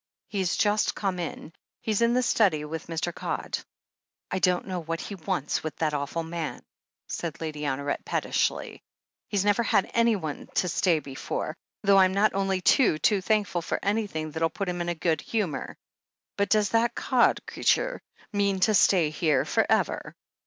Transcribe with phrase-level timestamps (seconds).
[0.29, 1.53] "He's just come in.
[1.79, 3.13] He's in the study with Mr.
[3.13, 3.59] Codd."
[4.31, 6.63] "I don't know what he wants with that awful man,"
[7.07, 8.81] said Lady Honoret pettishly.
[9.27, 14.31] "He's never had anyone to stay before— ^though I'm only too, too thankful for anything
[14.31, 15.77] that'll put him in a good humour.
[16.35, 17.99] But does this Codd c'eature
[18.33, 20.15] mean to stay here for ever?"